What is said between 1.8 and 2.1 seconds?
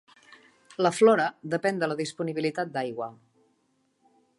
de la